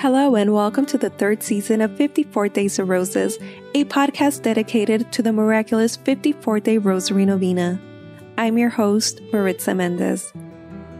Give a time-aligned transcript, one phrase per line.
[0.00, 3.36] Hello, and welcome to the third season of 54 Days of Roses,
[3.74, 7.78] a podcast dedicated to the miraculous 54 day Rosary Novena.
[8.38, 10.32] I'm your host, Maritza Mendez.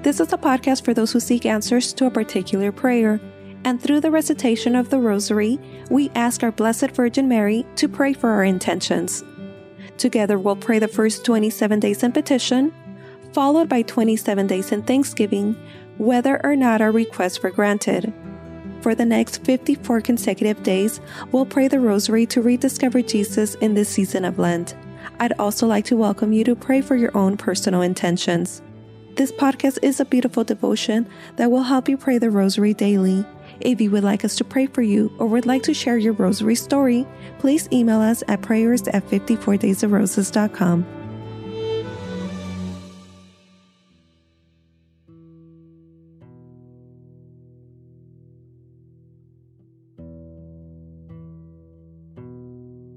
[0.02, 3.18] This is a podcast for those who seek answers to a particular prayer,
[3.64, 5.58] and through the recitation of the Rosary,
[5.88, 9.24] we ask our Blessed Virgin Mary to pray for our intentions.
[9.96, 12.70] Together, we'll pray the first 27 days in petition,
[13.32, 15.56] followed by 27 days in thanksgiving,
[15.96, 18.12] whether or not our requests were granted.
[18.80, 21.00] For the next 54 consecutive days,
[21.32, 24.74] we'll pray the Rosary to rediscover Jesus in this season of Lent.
[25.18, 28.62] I'd also like to welcome you to pray for your own personal intentions.
[29.16, 33.26] This podcast is a beautiful devotion that will help you pray the Rosary daily.
[33.60, 36.14] If you would like us to pray for you or would like to share your
[36.14, 37.06] Rosary story,
[37.38, 40.99] please email us at prayers at 54daysofroses.com.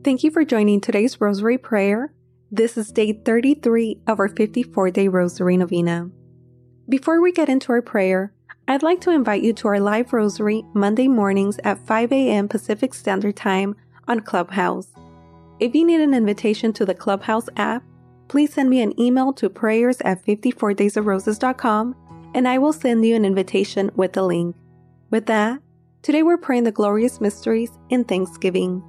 [0.04, 2.12] Thank you for joining today's Rosary Prayer.
[2.52, 6.10] This is day 33 of our 54 day Rosary Novena.
[6.90, 8.34] Before we get into our prayer,
[8.68, 12.50] I'd like to invite you to our live Rosary Monday mornings at 5 a.m.
[12.50, 14.92] Pacific Standard Time on Clubhouse.
[15.62, 17.86] If you need an invitation to the Clubhouse app,
[18.28, 21.96] please send me an email to prayers at 54daysofroses.com
[22.36, 24.58] and I will send you an invitation with the link.
[25.12, 25.62] With that,
[26.02, 28.84] today we're praying the glorious mysteries in Thanksgiving.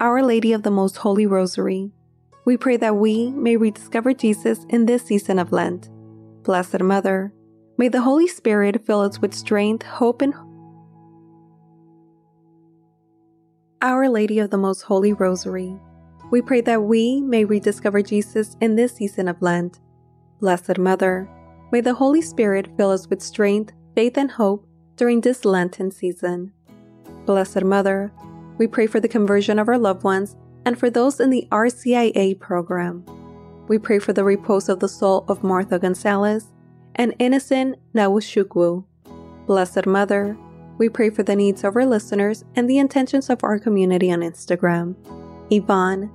[0.00, 1.92] Our Lady of the Most Holy Rosary,
[2.44, 5.88] we pray that we may rediscover Jesus in this season of Lent.
[6.42, 7.32] Blessed Mother,
[7.78, 10.34] may the Holy Spirit fill us with strength, hope, and
[13.80, 15.78] Our Lady of the Most Holy Rosary,
[16.32, 19.78] we pray that we may rediscover Jesus in this season of Lent.
[20.40, 21.30] Blessed Mother,
[21.70, 26.52] may the Holy Spirit fill us with strength, faith, and hope during this Lenten season.
[27.26, 28.12] Blessed Mother,
[28.58, 32.38] we pray for the conversion of our loved ones and for those in the RCIA
[32.38, 33.04] program.
[33.68, 36.52] We pray for the repose of the soul of Martha Gonzalez
[36.94, 38.84] and innocent Nwachukwu.
[39.46, 40.36] Blessed Mother,
[40.78, 44.20] we pray for the needs of our listeners and the intentions of our community on
[44.20, 44.94] Instagram.
[45.50, 46.10] Yvonne,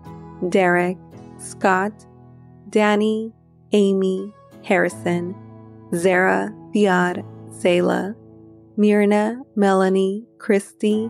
[0.49, 0.97] Derek,
[1.37, 2.05] Scott,
[2.69, 3.33] Danny,
[3.71, 4.33] Amy,
[4.63, 5.35] Harrison,
[5.95, 8.15] Zara, Diad, Zayla,
[8.77, 11.09] Myrna, Melanie, Christy,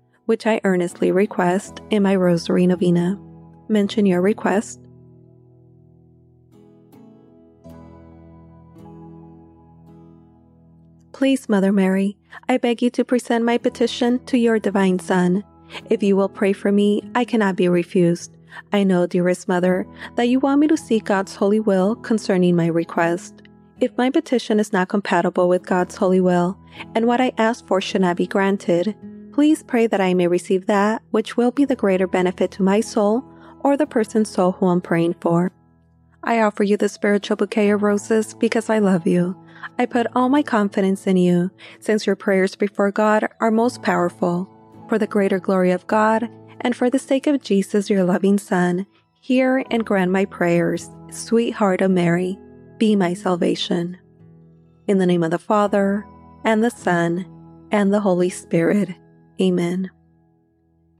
[0.31, 3.19] which I earnestly request in my Rosary Novena.
[3.67, 4.79] Mention your request.
[11.11, 15.43] Please, Mother Mary, I beg you to present my petition to your Divine Son.
[15.89, 18.37] If you will pray for me, I cannot be refused.
[18.71, 22.67] I know, dearest Mother, that you want me to seek God's holy will concerning my
[22.67, 23.41] request.
[23.81, 26.57] If my petition is not compatible with God's holy will,
[26.95, 28.95] and what I ask for should not be granted,
[29.41, 32.79] Please pray that I may receive that which will be the greater benefit to my
[32.79, 33.23] soul
[33.61, 35.51] or the person's soul who I'm praying for.
[36.23, 39.35] I offer you the spiritual bouquet of roses because I love you.
[39.79, 44.47] I put all my confidence in you, since your prayers before God are most powerful.
[44.87, 46.29] For the greater glory of God,
[46.59, 48.85] and for the sake of Jesus, your loving Son,
[49.21, 52.37] hear and grant my prayers, sweetheart of Mary,
[52.77, 53.97] be my salvation.
[54.85, 56.05] In the name of the Father,
[56.45, 57.25] and the Son,
[57.71, 58.89] and the Holy Spirit.
[59.41, 59.89] Amen.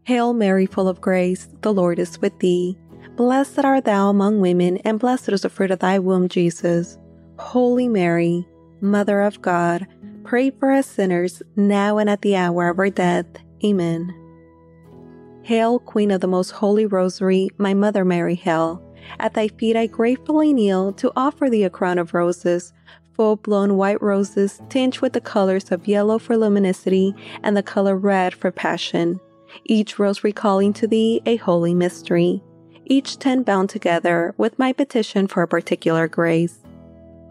[0.04, 2.76] Hail Mary, full of grace, the Lord is with thee.
[3.16, 6.98] Blessed art thou among women, and blessed is the fruit of thy womb, Jesus.
[7.38, 8.48] Holy Mary,
[8.82, 9.86] Mother of God,
[10.24, 13.28] pray for us sinners, now and at the hour of our death.
[13.64, 14.12] Amen.
[15.44, 18.82] Hail, Queen of the most holy Rosary, my Mother Mary, hail.
[19.20, 22.74] At thy feet I gratefully kneel to offer thee a crown of roses
[23.14, 27.14] full blown white roses tinged with the colors of yellow for luminosity
[27.44, 29.20] and the color red for passion,
[29.66, 32.42] each rose recalling to thee a holy mystery,
[32.86, 36.60] each ten bound together with my petition for a particular grace.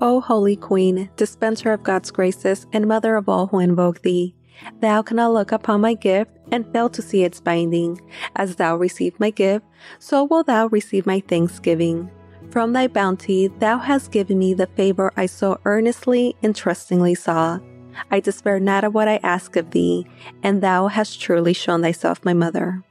[0.01, 4.35] O Holy Queen, dispenser of God's graces and mother of all who invoke thee,
[4.81, 8.01] thou cannot look upon my gift and fail to see its binding.
[8.37, 9.67] As thou receive my gift,
[9.99, 12.11] so will thou receive my thanksgiving.
[12.51, 17.61] From thy bounty thou hast given me the favor I so earnestly and trustingly saw.
[18.11, 20.07] I despair not of what I ask of thee,
[20.43, 22.83] and thou hast truly shown thyself my mother.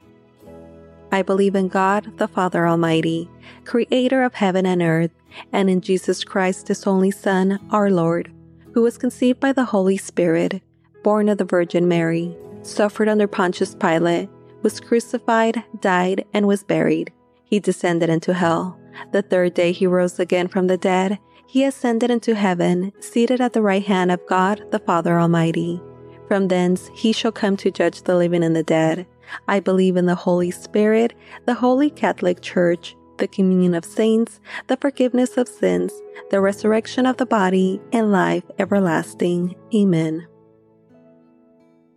[1.12, 3.28] I believe in God, the Father Almighty,
[3.64, 5.10] creator of heaven and earth,
[5.52, 8.32] and in Jesus Christ, his only Son, our Lord,
[8.72, 10.62] who was conceived by the Holy Spirit,
[11.02, 14.30] born of the Virgin Mary, suffered under Pontius Pilate,
[14.62, 17.12] was crucified, died, and was buried.
[17.44, 18.79] He descended into hell.
[19.12, 21.18] The third day he rose again from the dead.
[21.46, 25.82] He ascended into heaven, seated at the right hand of God, the Father Almighty.
[26.28, 29.06] From thence he shall come to judge the living and the dead.
[29.48, 31.14] I believe in the Holy Spirit,
[31.46, 35.92] the Holy Catholic Church, the communion of saints, the forgiveness of sins,
[36.30, 39.56] the resurrection of the body, and life everlasting.
[39.74, 40.26] Amen.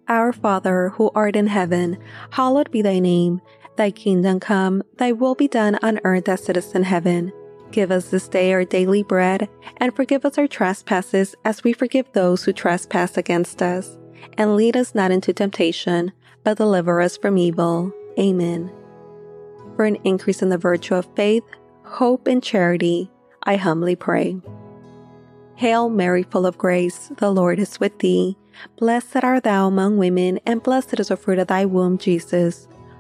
[0.08, 1.98] Our Father, who art in heaven,
[2.32, 3.40] hallowed be thy name.
[3.76, 7.32] Thy kingdom come, thy will be done on earth as it is in heaven.
[7.72, 12.12] Give us this day our daily bread, and forgive us our trespasses as we forgive
[12.12, 13.98] those who trespass against us.
[14.38, 17.92] And lead us not into temptation but deliver us from evil.
[18.20, 18.72] Amen.
[19.76, 21.44] For an increase in the virtue of faith,
[21.84, 23.10] hope, and charity,
[23.44, 24.38] I humbly pray.
[25.56, 28.38] Hail Mary, full of grace, the Lord is with thee.
[28.78, 32.68] Blessed art thou among women, and blessed is the fruit of thy womb, Jesus.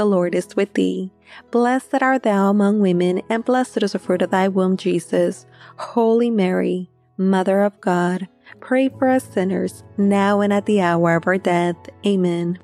[0.00, 1.10] the Lord is with thee.
[1.50, 5.44] Blessed art thou among women, and blessed is the fruit of thy womb, Jesus.
[5.76, 6.88] Holy Mary,
[7.18, 8.26] Mother of God,
[8.60, 11.76] pray for us sinners, now and at the hour of our death.
[12.06, 12.58] Amen.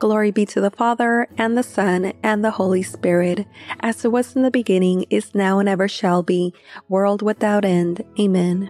[0.00, 3.46] Glory be to the Father, and the Son, and the Holy Spirit,
[3.78, 6.52] as it was in the beginning, is now, and ever shall be,
[6.88, 8.02] world without end.
[8.18, 8.68] Amen.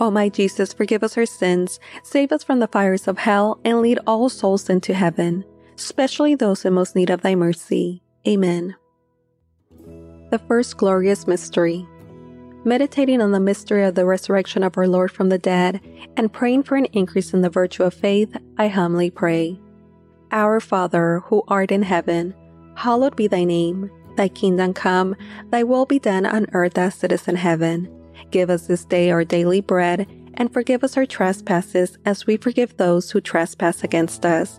[0.00, 3.82] O my Jesus, forgive us our sins, save us from the fires of hell, and
[3.82, 5.44] lead all souls into heaven,
[5.78, 8.02] especially those in most need of thy mercy.
[8.26, 8.74] Amen.
[10.30, 11.86] The first glorious mystery.
[12.64, 15.80] Meditating on the mystery of the resurrection of our Lord from the dead,
[16.16, 19.58] and praying for an increase in the virtue of faith, I humbly pray.
[20.32, 22.34] Our Father, who art in heaven,
[22.74, 23.90] hallowed be thy name.
[24.16, 25.14] Thy kingdom come,
[25.50, 27.88] thy will be done on earth as it is in heaven.
[28.32, 32.76] Give us this day our daily bread, and forgive us our trespasses as we forgive
[32.76, 34.58] those who trespass against us.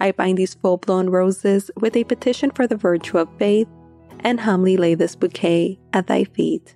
[0.00, 3.68] I bind these full blown roses with a petition for the virtue of faith,
[4.20, 6.74] and humbly lay this bouquet at thy feet.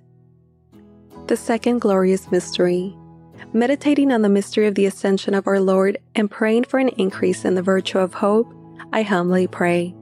[1.27, 2.95] The second glorious mystery.
[3.53, 7.45] Meditating on the mystery of the ascension of our Lord and praying for an increase
[7.45, 8.53] in the virtue of hope,
[8.93, 9.95] I humbly pray.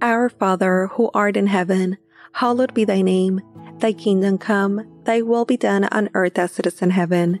[0.00, 1.98] Our Father, who art in heaven,
[2.32, 3.40] Hallowed be thy name.
[3.78, 7.40] Thy kingdom come, thy will be done on earth as it is in heaven.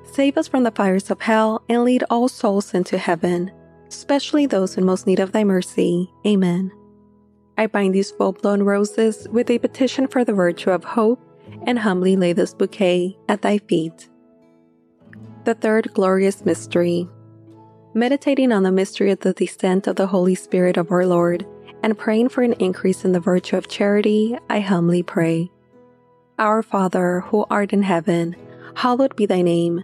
[0.11, 3.51] save us from the fires of hell, and lead all souls into heaven,
[3.87, 6.09] especially those in most need of thy mercy.
[6.25, 6.71] Amen.
[7.57, 11.19] I bind these full blown roses with a petition for the virtue of hope,
[11.67, 14.09] and humbly lay this bouquet at thy feet.
[15.45, 17.07] The third glorious mystery.
[17.93, 21.45] Meditating on the mystery of the descent of the Holy Spirit of our Lord
[21.83, 25.51] and praying for an increase in the virtue of charity, I humbly pray.
[26.37, 28.35] Our Father, who art in heaven,
[28.75, 29.83] hallowed be thy name.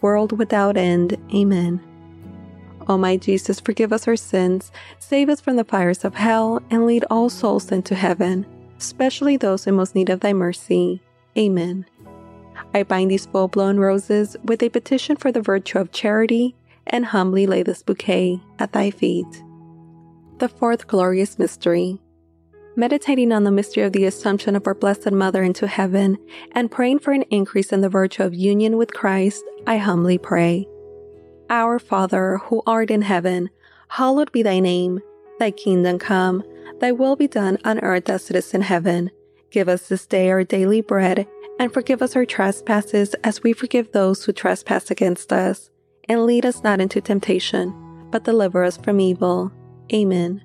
[0.00, 1.16] world without end.
[1.34, 1.80] Amen.
[2.88, 6.86] O my Jesus, forgive us our sins, save us from the fires of hell, and
[6.86, 8.46] lead all souls into heaven,
[8.78, 11.02] especially those in most need of thy mercy.
[11.36, 11.84] Amen.
[12.74, 16.56] I bind these full blown roses with a petition for the virtue of charity
[16.86, 19.42] and humbly lay this bouquet at thy feet.
[20.38, 22.00] The fourth glorious mystery.
[22.78, 26.16] Meditating on the mystery of the Assumption of our Blessed Mother into heaven
[26.52, 30.68] and praying for an increase in the virtue of union with Christ, I humbly pray.
[31.50, 33.50] Our Father, who art in heaven,
[33.88, 35.00] hallowed be thy name.
[35.40, 36.44] Thy kingdom come,
[36.78, 39.10] thy will be done on earth as it is in heaven.
[39.50, 41.26] Give us this day our daily bread,
[41.58, 45.68] and forgive us our trespasses as we forgive those who trespass against us.
[46.08, 47.74] And lead us not into temptation,
[48.12, 49.50] but deliver us from evil.
[49.92, 50.44] Amen.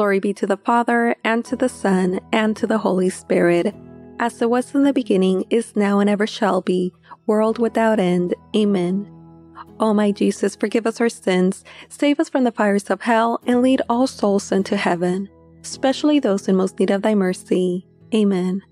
[0.00, 3.74] Glory be to the Father, and to the Son, and to the Holy Spirit,
[4.18, 6.90] as it was in the beginning, is now, and ever shall be,
[7.26, 8.34] world without end.
[8.56, 9.06] Amen.
[9.78, 13.60] O my Jesus, forgive us our sins, save us from the fires of hell, and
[13.60, 15.28] lead all souls into heaven
[15.62, 17.86] especially those in most need of thy mercy.
[18.14, 18.62] Amen.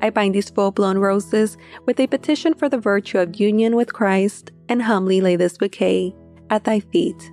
[0.00, 3.92] I bind these full blown roses with a petition for the virtue of union with
[3.92, 6.12] Christ and humbly lay this bouquet
[6.50, 7.30] at thy feet.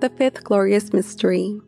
[0.00, 1.58] The fifth glorious mystery.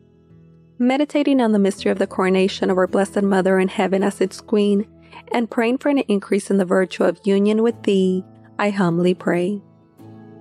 [0.81, 4.39] Meditating on the mystery of the coronation of our Blessed Mother in heaven as its
[4.39, 4.87] Queen,
[5.33, 8.23] and praying for an increase in the virtue of union with Thee,
[8.57, 9.61] I humbly pray.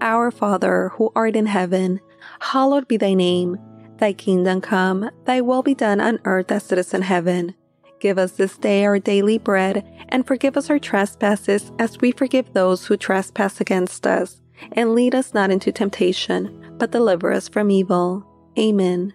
[0.01, 1.99] Our Father, who art in heaven,
[2.39, 3.59] hallowed be thy name.
[3.97, 7.57] Thy kingdom come, thy will be done on earth as it is in heaven.
[7.99, 12.53] Give us this day our daily bread, and forgive us our trespasses as we forgive
[12.53, 14.41] those who trespass against us.
[14.71, 18.25] And lead us not into temptation, but deliver us from evil.
[18.57, 19.15] Amen.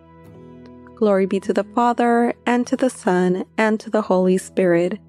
[1.01, 4.99] Glory be to the Father, and to the Son, and to the Holy Spirit,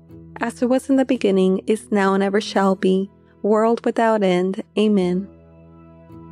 [0.40, 3.11] as it was in the beginning, is now, and ever shall be,
[3.42, 4.64] world without end.
[4.76, 5.28] Amen.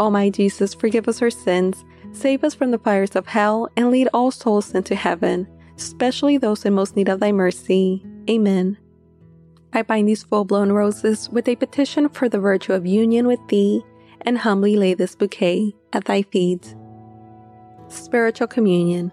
[0.00, 3.90] O my Jesus, forgive us our sins Save us from the fires of hell and
[3.90, 5.46] lead all souls into heaven,
[5.76, 8.04] especially those in most need of thy mercy.
[8.28, 8.76] Amen.
[9.72, 13.40] I bind these full blown roses with a petition for the virtue of union with
[13.48, 13.84] thee
[14.22, 16.74] and humbly lay this bouquet at thy feet.
[17.88, 19.12] Spiritual Communion.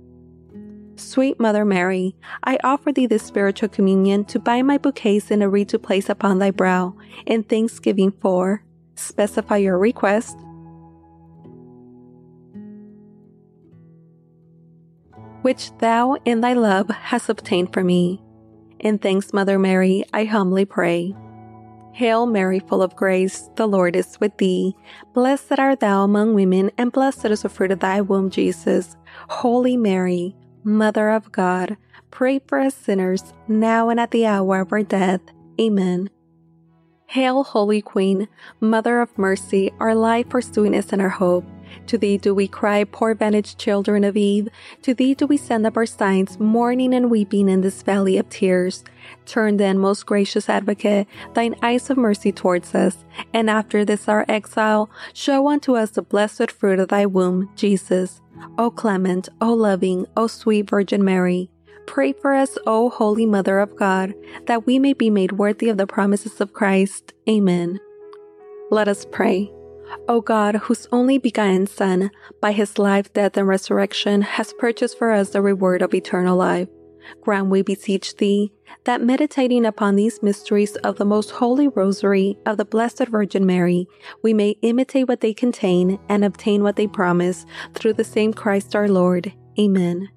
[1.01, 5.49] Sweet Mother Mary, I offer thee this spiritual communion to bind my bouquets in a
[5.49, 8.63] wreath to place upon thy brow, in thanksgiving for.
[8.95, 10.37] Specify your request.
[15.41, 18.21] Which thou in thy love hast obtained for me.
[18.79, 21.15] In thanks, Mother Mary, I humbly pray.
[21.93, 24.75] Hail Mary, full of grace, the Lord is with thee.
[25.13, 28.95] Blessed art thou among women, and blessed is the fruit of thy womb, Jesus.
[29.29, 31.77] Holy Mary, Mother of God,
[32.11, 35.21] pray for us sinners, now and at the hour of our death.
[35.59, 36.09] Amen.
[37.07, 38.27] Hail, Holy Queen,
[38.59, 41.45] Mother of Mercy, our life, our sweetness, and our hope.
[41.87, 44.49] To thee do we cry, poor banished children of Eve.
[44.83, 48.29] To thee do we send up our sighs, mourning and weeping in this valley of
[48.29, 48.83] tears.
[49.25, 53.03] Turn then, most gracious advocate, thine eyes of mercy towards us,
[53.33, 58.21] and after this our exile, show unto us the blessed fruit of thy womb, Jesus.
[58.57, 61.49] O clement, O loving, O sweet Virgin Mary,
[61.85, 64.13] pray for us, O Holy Mother of God,
[64.47, 67.13] that we may be made worthy of the promises of Christ.
[67.29, 67.79] Amen.
[68.69, 69.51] Let us pray.
[70.07, 75.11] O God, whose only begotten Son, by his life, death, and resurrection, has purchased for
[75.11, 76.67] us the reward of eternal life,
[77.21, 78.51] grant, we beseech thee,
[78.85, 83.87] that meditating upon these mysteries of the most holy rosary of the Blessed Virgin Mary,
[84.23, 88.75] we may imitate what they contain and obtain what they promise through the same Christ
[88.75, 89.33] our Lord.
[89.59, 90.09] Amen.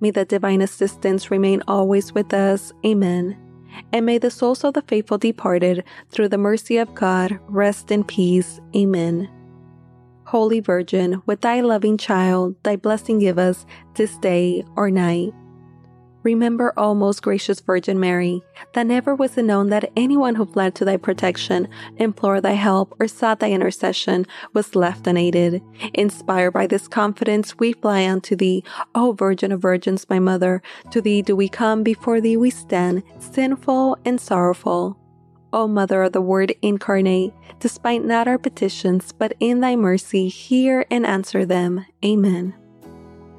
[0.00, 2.72] May the divine assistance remain always with us.
[2.84, 3.47] Amen
[3.92, 8.04] and may the souls of the faithful departed, through the mercy of God, rest in
[8.04, 8.60] peace.
[8.74, 9.28] Amen.
[10.24, 13.64] Holy Virgin, with thy loving child, thy blessing give us
[13.94, 15.32] this day or night.
[16.24, 18.42] Remember, O most gracious Virgin Mary,
[18.74, 22.94] that never was it known that anyone who fled to thy protection, implored thy help,
[22.98, 25.62] or sought thy intercession was left unaided.
[25.94, 30.60] Inspired by this confidence, we fly unto thee, O Virgin of Virgins, my Mother.
[30.90, 34.98] To thee do we come, before thee we stand, sinful and sorrowful.
[35.52, 40.84] O Mother of the Word incarnate, despite not our petitions, but in thy mercy, hear
[40.90, 41.86] and answer them.
[42.04, 42.54] Amen.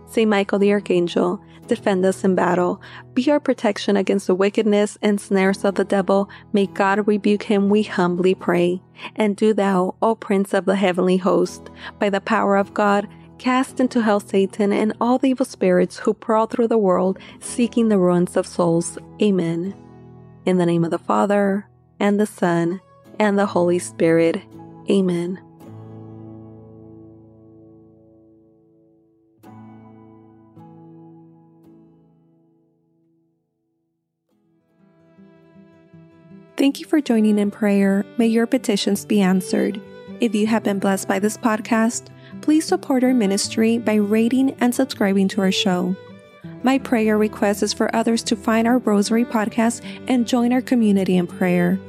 [0.07, 2.81] Saint Michael the Archangel, defend us in battle.
[3.13, 6.29] Be our protection against the wickedness and snares of the devil.
[6.51, 8.81] May God rebuke him, we humbly pray.
[9.15, 13.79] And do thou, O Prince of the heavenly host, by the power of God, cast
[13.79, 17.97] into hell Satan and all the evil spirits who prowl through the world seeking the
[17.97, 18.97] ruins of souls.
[19.21, 19.73] Amen.
[20.45, 22.81] In the name of the Father, and the Son,
[23.19, 24.41] and the Holy Spirit.
[24.89, 25.39] Amen.
[36.59, 38.05] Thank you for joining in prayer.
[38.17, 39.79] May your petitions be answered.
[40.19, 42.07] If you have been blessed by this podcast,
[42.41, 45.95] please support our ministry by rating and subscribing to our show.
[46.61, 51.15] My prayer request is for others to find our Rosary podcast and join our community
[51.15, 51.79] in prayer.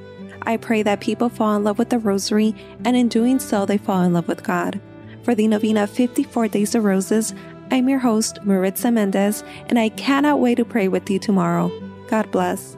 [0.43, 2.55] I pray that people fall in love with the Rosary,
[2.85, 4.81] and in doing so, they fall in love with God.
[5.25, 7.35] For the novena 54 Days of Roses,
[7.73, 11.73] I'm your host, Maritza Mendez, and I cannot wait to pray with you tomorrow.
[12.07, 12.77] God bless.